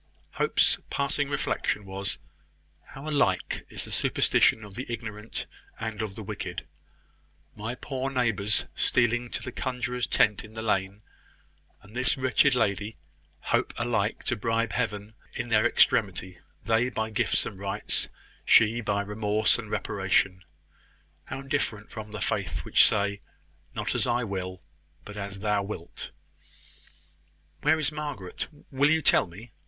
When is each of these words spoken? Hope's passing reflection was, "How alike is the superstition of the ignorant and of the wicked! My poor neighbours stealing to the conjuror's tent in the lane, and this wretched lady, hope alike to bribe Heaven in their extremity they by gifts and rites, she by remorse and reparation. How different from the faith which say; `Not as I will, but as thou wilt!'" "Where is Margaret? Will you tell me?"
Hope's 0.31 0.79
passing 0.89 1.29
reflection 1.29 1.85
was, 1.85 2.17
"How 2.85 3.07
alike 3.07 3.67
is 3.69 3.85
the 3.85 3.91
superstition 3.91 4.63
of 4.63 4.73
the 4.73 4.87
ignorant 4.91 5.45
and 5.79 6.01
of 6.01 6.15
the 6.15 6.23
wicked! 6.23 6.65
My 7.55 7.75
poor 7.75 8.09
neighbours 8.09 8.65
stealing 8.73 9.29
to 9.29 9.43
the 9.43 9.51
conjuror's 9.51 10.07
tent 10.07 10.43
in 10.43 10.55
the 10.55 10.63
lane, 10.63 11.03
and 11.83 11.95
this 11.95 12.17
wretched 12.17 12.55
lady, 12.55 12.97
hope 13.41 13.75
alike 13.77 14.23
to 14.23 14.35
bribe 14.35 14.71
Heaven 14.71 15.13
in 15.35 15.49
their 15.49 15.67
extremity 15.67 16.39
they 16.65 16.89
by 16.89 17.11
gifts 17.11 17.45
and 17.45 17.59
rites, 17.59 18.09
she 18.43 18.81
by 18.81 19.03
remorse 19.03 19.59
and 19.59 19.69
reparation. 19.69 20.43
How 21.25 21.43
different 21.43 21.91
from 21.91 22.09
the 22.09 22.21
faith 22.21 22.65
which 22.65 22.87
say; 22.87 23.21
`Not 23.75 23.93
as 23.93 24.07
I 24.07 24.23
will, 24.23 24.63
but 25.05 25.15
as 25.15 25.41
thou 25.41 25.61
wilt!'" 25.61 26.09
"Where 27.61 27.79
is 27.79 27.91
Margaret? 27.91 28.47
Will 28.71 28.89
you 28.89 29.03
tell 29.03 29.27
me?" 29.27 29.51